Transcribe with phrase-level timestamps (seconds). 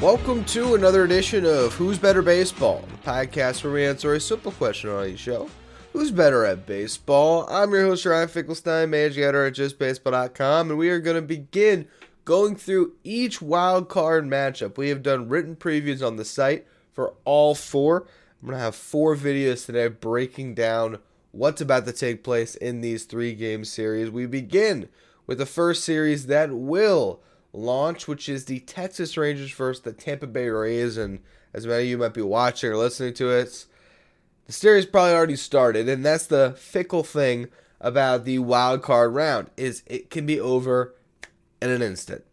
[0.00, 4.52] Welcome to another edition of Who's Better Baseball, the podcast where we answer a simple
[4.52, 5.48] question on each show.
[5.92, 7.46] Who's better at baseball?
[7.48, 11.86] I'm your host, Ryan Finkelstein, managing editor at justbaseball.com, and we are going to begin
[12.24, 14.76] going through each wild card matchup.
[14.76, 18.06] We have done written previews on the site for all four.
[18.42, 20.98] I'm going to have four videos today breaking down
[21.30, 24.10] what's about to take place in these three game series.
[24.10, 24.88] We begin
[25.26, 27.20] with the first series that will
[27.54, 30.96] launch, which is the Texas Rangers versus the Tampa Bay Rays.
[30.96, 31.20] And
[31.52, 33.66] as many of you might be watching or listening to it,
[34.46, 35.88] the series probably already started.
[35.88, 37.48] And that's the fickle thing
[37.80, 40.94] about the wild card round is it can be over
[41.62, 42.24] in an instant.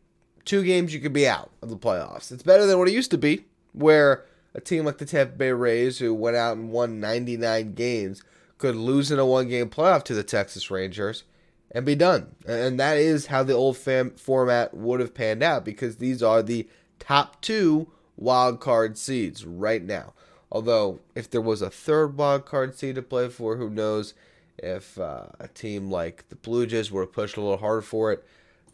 [0.44, 2.32] Two games you could be out of the playoffs.
[2.32, 5.52] It's better than what it used to be, where a team like the Tampa Bay
[5.52, 8.24] Rays, who went out and won 99 games,
[8.58, 11.24] could lose in a one game playoff to the Texas Rangers
[11.72, 12.36] and be done.
[12.48, 16.44] And that is how the old fam- format would have panned out because these are
[16.44, 16.68] the
[17.00, 20.14] top two wild card seeds right now.
[20.52, 24.14] Although, if there was a third wild card seed to play for, who knows
[24.58, 28.24] if uh, a team like the Blue Jays were pushed a little harder for it.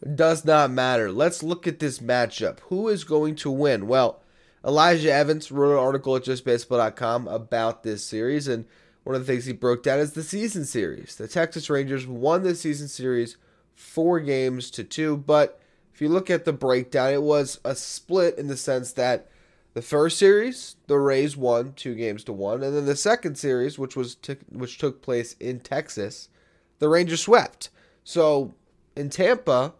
[0.02, 1.10] It does not matter.
[1.10, 2.60] Let's look at this matchup.
[2.62, 3.86] Who is going to win?
[3.86, 4.20] Well,
[4.64, 8.64] Elijah Evans wrote an article at justbaseball.com about this series, and
[9.08, 11.16] one of the things he broke down is the season series.
[11.16, 13.38] The Texas Rangers won the season series
[13.74, 15.58] four games to two, but
[15.94, 19.30] if you look at the breakdown, it was a split in the sense that
[19.72, 23.78] the first series, the Rays won two games to one, and then the second series,
[23.78, 26.28] which was t- which took place in Texas,
[26.78, 27.70] the Rangers swept.
[28.04, 28.56] So
[28.94, 29.72] in Tampa,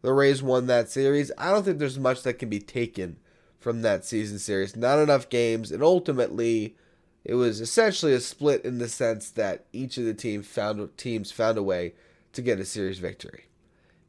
[0.00, 1.30] the Rays won that series.
[1.36, 3.18] I don't think there's much that can be taken
[3.58, 4.74] from that season series.
[4.74, 6.76] Not enough games, and ultimately
[7.24, 11.30] it was essentially a split in the sense that each of the team found teams
[11.30, 11.94] found a way
[12.32, 13.44] to get a series victory.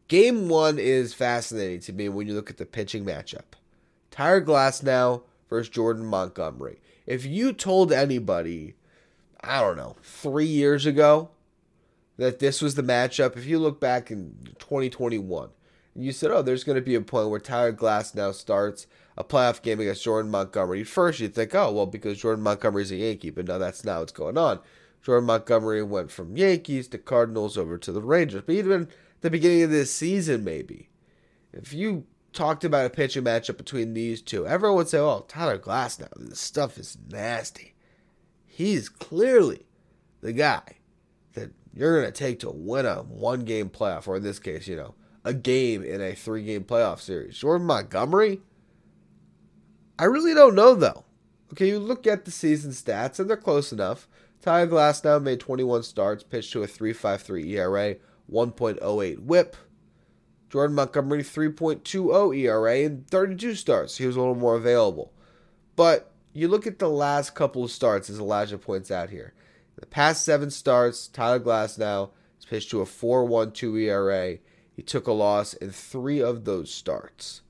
[0.07, 3.55] Game one is fascinating to me when you look at the pitching matchup.
[4.11, 6.79] Tyler Glasnow versus Jordan Montgomery.
[7.05, 8.75] If you told anybody,
[9.41, 11.29] I don't know, three years ago
[12.17, 15.51] that this was the matchup, if you look back in 2021 and
[16.03, 18.87] you said, oh, there's going to be a point where Tyler Glasnow starts
[19.17, 20.83] a playoff game against Jordan Montgomery.
[20.83, 24.11] First, you'd think, oh, well, because Jordan Montgomery's a Yankee, but no, that's not what's
[24.11, 24.59] going on.
[25.01, 28.43] Jordan Montgomery went from Yankees to Cardinals over to the Rangers.
[28.45, 28.87] But even
[29.21, 30.89] the beginning of this season, maybe,
[31.53, 35.57] if you talked about a pitching matchup between these two, everyone would say, oh, Tyler
[35.57, 37.73] Glasnow, this stuff is nasty.
[38.45, 39.65] He's clearly
[40.21, 40.77] the guy
[41.33, 44.67] that you're going to take to win a one game playoff, or in this case,
[44.67, 47.37] you know, a game in a three game playoff series.
[47.37, 48.41] Jordan Montgomery,
[49.97, 51.05] I really don't know though.
[51.51, 54.07] Okay, you look at the season stats and they're close enough.
[54.41, 57.95] Tyler Glasnow made 21 starts, pitched to a 3.53 ERA,
[58.31, 59.55] 1.08 WHIP.
[60.49, 63.97] Jordan Montgomery 3.20 ERA and 32 starts.
[63.97, 65.13] He was a little more available.
[65.75, 69.33] But you look at the last couple of starts, as Elijah points out here.
[69.75, 74.37] The past seven starts, Tyler Glasnow has pitched to a 4.12 ERA.
[74.79, 77.41] He took a loss in three of those starts.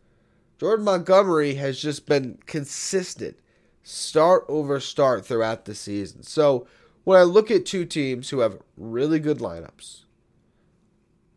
[0.59, 3.37] Jordan Montgomery has just been consistent,
[3.83, 6.23] start over start throughout the season.
[6.23, 6.65] So
[7.03, 10.05] when I look at two teams who have really good lineups,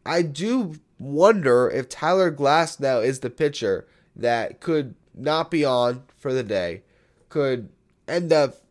[0.07, 3.87] I do wonder if Tyler Glasnow is the pitcher
[4.17, 6.85] that could not be on for the day,
[7.29, 7.69] could
[8.09, 8.63] end up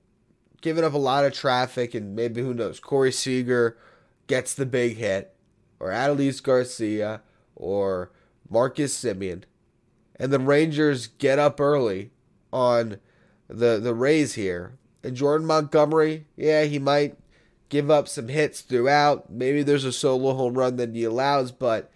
[0.61, 3.77] giving up a lot of traffic, and maybe who knows, Corey Seager
[4.25, 5.35] gets the big hit,
[5.81, 7.21] or Adolis Garcia,
[7.55, 8.11] or
[8.47, 9.43] Marcus Semien.
[10.21, 12.11] and the Rangers get up early
[12.53, 12.99] on
[13.49, 14.77] the the Rays here.
[15.03, 17.17] And Jordan Montgomery, yeah, he might
[17.69, 19.31] give up some hits throughout.
[19.31, 21.91] Maybe there's a solo home run that he allows, but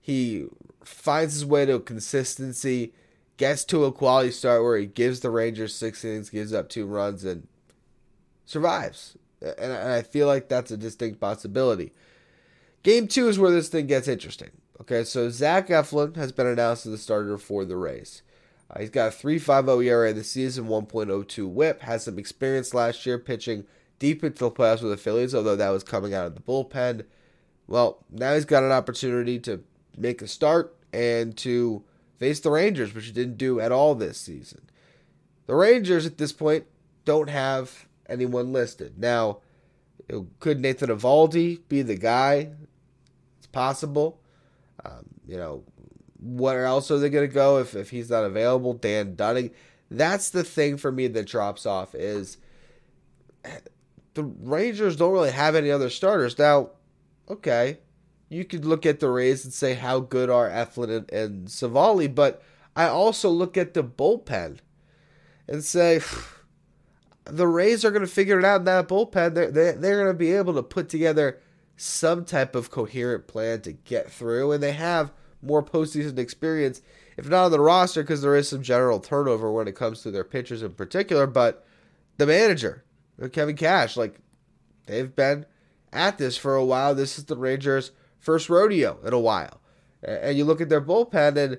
[0.00, 0.46] he
[0.82, 2.92] finds his way to consistency,
[3.36, 6.84] gets to a quality start where he gives the Rangers six innings, gives up two
[6.84, 7.46] runs, and
[8.44, 9.16] survives.
[9.40, 11.92] And I feel like that's a distinct possibility.
[12.88, 14.48] Game two is where this thing gets interesting.
[14.80, 18.22] Okay, so Zach Eflin has been announced as the starter for the Rays.
[18.70, 21.82] Uh, he's got a 3.50 ERA this season, 1.02 WHIP.
[21.82, 23.66] Has some experience last year pitching
[23.98, 27.04] deep into the playoffs with the Phillies, although that was coming out of the bullpen.
[27.66, 29.62] Well, now he's got an opportunity to
[29.94, 31.84] make a start and to
[32.16, 34.62] face the Rangers, which he didn't do at all this season.
[35.44, 36.64] The Rangers at this point
[37.04, 38.98] don't have anyone listed.
[38.98, 39.40] Now,
[40.40, 42.52] could Nathan Eovaldi be the guy?
[43.52, 44.20] Possible.
[44.84, 45.64] Um, you know,
[46.20, 48.74] where else are they going to go if, if he's not available?
[48.74, 49.50] Dane Dunning.
[49.90, 52.38] That's the thing for me that drops off is
[54.14, 56.38] the Rangers don't really have any other starters.
[56.38, 56.70] Now,
[57.30, 57.78] okay,
[58.28, 62.12] you could look at the Rays and say how good are Eflin and, and Civale,
[62.14, 62.42] but
[62.76, 64.58] I also look at the bullpen
[65.46, 66.00] and say,
[67.24, 69.34] the Rays are going to figure it out in that bullpen.
[69.34, 71.40] They're, they're, they're going to be able to put together
[71.78, 76.82] some type of coherent plan to get through, and they have more postseason experience,
[77.16, 80.10] if not on the roster, because there is some general turnover when it comes to
[80.10, 81.26] their pitchers in particular.
[81.26, 81.64] But
[82.16, 82.84] the manager,
[83.22, 84.18] uh, Kevin Cash, like
[84.86, 85.46] they've been
[85.92, 86.94] at this for a while.
[86.94, 89.60] This is the Rangers' first rodeo in a while,
[90.02, 91.58] and you look at their bullpen, and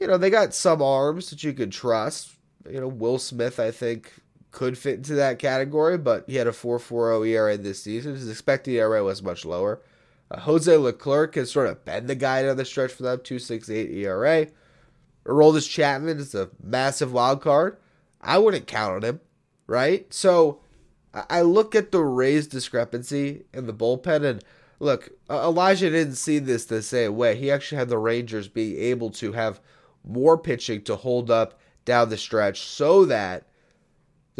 [0.00, 2.36] you know they got some arms that you could trust.
[2.68, 4.10] You know, Will Smith, I think,
[4.50, 8.14] could fit into that category, but he had a 4.40 ERA this season.
[8.14, 9.80] His expected ERA was much lower.
[10.30, 13.92] Uh, Jose Leclerc has sort of been the guy down the stretch for them, 2.68
[13.94, 14.46] ERA.
[15.26, 17.76] Aroldis Chapman is a massive wild card.
[18.20, 19.20] I wouldn't count on him,
[19.66, 20.12] right?
[20.12, 20.60] So
[21.14, 24.44] I look at the Rays discrepancy in the bullpen, and
[24.78, 27.36] look, Elijah didn't see this the same way.
[27.36, 29.60] He actually had the Rangers be able to have
[30.04, 33.46] more pitching to hold up down the stretch so that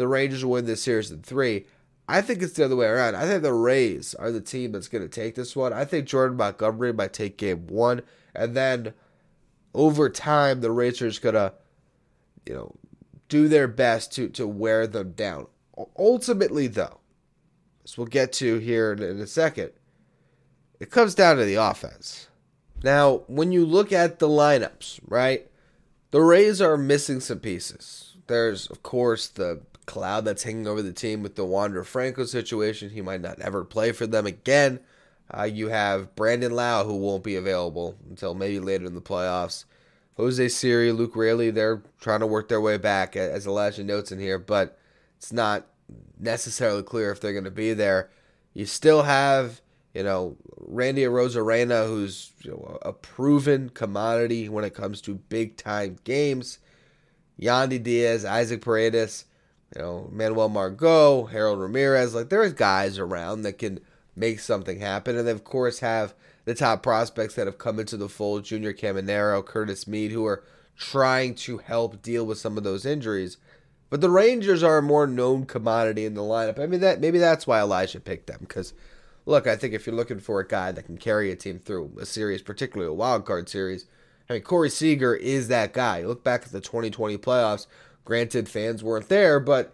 [0.01, 1.67] the Rangers win this series in three.
[2.09, 3.15] I think it's the other way around.
[3.15, 5.71] I think the Rays are the team that's going to take this one.
[5.71, 8.01] I think Jordan Montgomery might take game one,
[8.33, 8.95] and then
[9.75, 11.53] over time, the Rays are just going to,
[12.47, 12.75] you know,
[13.29, 15.45] do their best to to wear them down.
[15.95, 16.99] Ultimately, though,
[17.85, 19.71] as we'll get to here in, in a second,
[20.79, 22.27] it comes down to the offense.
[22.83, 25.47] Now, when you look at the lineups, right,
[26.09, 28.17] the Rays are missing some pieces.
[28.25, 32.89] There's, of course, the cloud that's hanging over the team with the Wander Franco situation.
[32.89, 34.79] He might not ever play for them again.
[35.35, 39.65] Uh, you have Brandon Lowe, who won't be available until maybe later in the playoffs.
[40.17, 44.19] Jose Siri, Luke Raley, they're trying to work their way back, as Elijah notes in
[44.19, 44.77] here, but
[45.17, 45.67] it's not
[46.19, 48.09] necessarily clear if they're going to be there.
[48.53, 49.61] You still have,
[49.93, 55.55] you know, Randy Arozarena, who's you know, a proven commodity when it comes to big
[55.57, 56.59] time games.
[57.39, 59.25] Yandy Diaz, Isaac Paredes,
[59.75, 62.13] you know, Manuel Margot, Harold Ramirez.
[62.13, 63.79] Like, there's guys around that can
[64.15, 65.17] make something happen.
[65.17, 66.13] And they, of course, have
[66.45, 70.43] the top prospects that have come into the fold Junior Caminero, Curtis Mead, who are
[70.75, 73.37] trying to help deal with some of those injuries.
[73.89, 76.59] But the Rangers are a more known commodity in the lineup.
[76.59, 78.39] I mean, that maybe that's why Elijah picked them.
[78.41, 78.73] Because,
[79.25, 81.91] look, I think if you're looking for a guy that can carry a team through
[81.99, 83.85] a series, particularly a wild card series,
[84.29, 85.99] I mean, Corey Seager is that guy.
[85.99, 87.67] You look back at the 2020 playoffs.
[88.05, 89.73] Granted, fans weren't there, but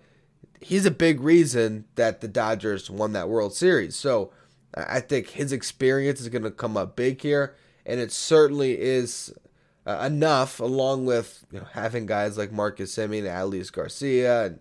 [0.60, 3.96] he's a big reason that the Dodgers won that World Series.
[3.96, 4.32] So
[4.76, 9.34] I think his experience is going to come up big here, and it certainly is
[9.86, 14.60] uh, enough, along with you know having guys like Marcus Semien, Adolis Garcia, and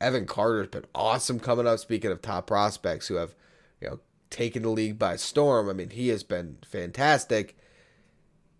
[0.00, 1.78] Evan Carter's been awesome coming up.
[1.78, 3.34] Speaking of top prospects who have
[3.80, 4.00] you know
[4.30, 7.56] taken the league by storm, I mean he has been fantastic.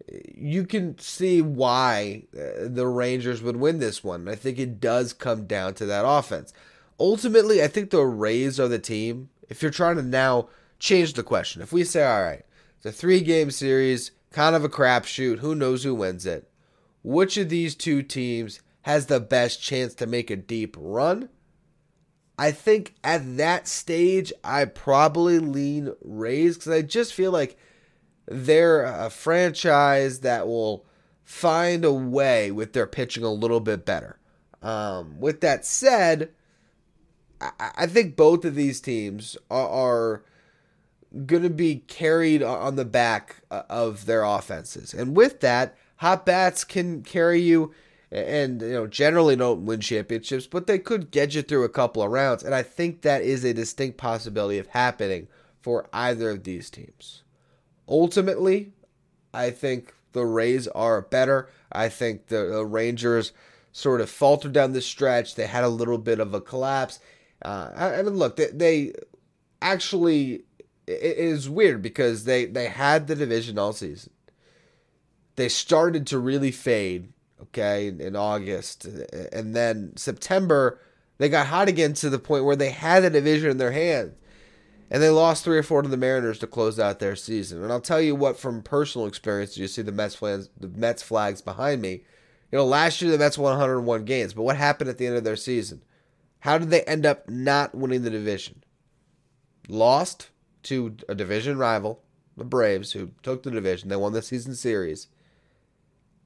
[0.08, 4.28] You can see why uh, the Rangers would win this one.
[4.28, 6.52] I think it does come down to that offense.
[6.98, 9.30] Ultimately, I think the Rays are the team.
[9.48, 12.44] If you're trying to now change the question, if we say, all right,
[12.76, 15.38] it's a three game series, kind of a crapshoot.
[15.38, 16.48] Who knows who wins it?
[17.02, 21.28] Which of these two teams has the best chance to make a deep run?
[22.38, 27.56] I think at that stage, I probably lean Rays because I just feel like
[28.26, 30.84] they're a franchise that will
[31.24, 34.18] find a way with their pitching a little bit better.
[34.62, 36.30] Um, with that said,
[37.40, 40.24] I, I, think both of these teams are, are
[41.26, 44.94] going to be carried on the back uh, of their offenses.
[44.94, 47.74] And with that, hot bats can carry you
[48.12, 52.02] and you know generally don't win championships, but they could get you through a couple
[52.02, 55.28] of rounds and I think that is a distinct possibility of happening
[55.60, 57.22] for either of these teams.
[57.88, 58.72] Ultimately,
[59.34, 61.48] I think the Rays are better.
[61.70, 63.32] I think the, the Rangers
[63.72, 65.34] sort of faltered down the stretch.
[65.34, 67.00] They had a little bit of a collapse.
[67.42, 68.92] Uh, I mean, look, they, they
[69.60, 70.44] actually
[70.86, 74.12] it is weird because they they had the division all season.
[75.36, 80.78] They started to really fade, okay, in, in August, and then September
[81.18, 84.14] they got hot again to the point where they had the division in their hands.
[84.92, 87.62] And they lost three or four to the Mariners to close out their season.
[87.62, 91.02] And I'll tell you what, from personal experience, you see the Mets flags, the Mets
[91.02, 92.02] flags behind me.
[92.50, 95.16] You know, last year the Mets won 101 games, but what happened at the end
[95.16, 95.82] of their season?
[96.40, 98.62] How did they end up not winning the division?
[99.66, 100.28] Lost
[100.64, 102.02] to a division rival,
[102.36, 103.88] the Braves, who took the division.
[103.88, 105.06] They won the season series.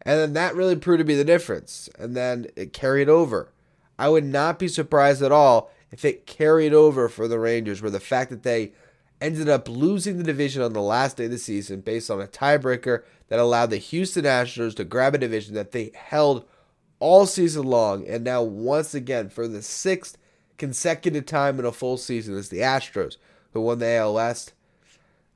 [0.02, 1.88] And then that really proved to be the difference.
[2.00, 3.52] And then it carried over.
[3.96, 7.90] I would not be surprised at all if it carried over for the Rangers, were
[7.90, 8.72] the fact that they
[9.20, 12.26] ended up losing the division on the last day of the season based on a
[12.26, 16.44] tiebreaker that allowed the Houston Astros to grab a division that they held
[16.98, 18.06] all season long.
[18.06, 20.18] And now, once again, for the sixth
[20.58, 23.16] consecutive time in a full season, it's the Astros
[23.52, 24.52] who won the AL West.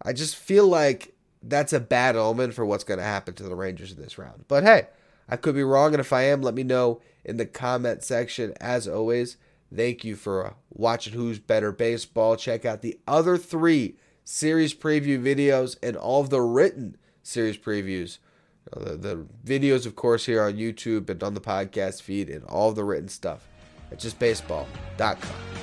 [0.02, 3.54] I just feel like that's a bad omen for what's going to happen to the
[3.54, 4.44] Rangers in this round.
[4.48, 4.88] But hey,
[5.28, 8.52] I could be wrong, and if I am, let me know in the comment section.
[8.60, 9.36] As always,
[9.74, 12.36] thank you for watching Who's Better Baseball.
[12.36, 18.18] Check out the other three series preview videos and all of the written series previews.
[18.72, 22.44] Uh, the, the videos, of course, here on YouTube and on the podcast feed, and
[22.44, 23.48] all the written stuff
[23.90, 25.59] at justbaseball.com.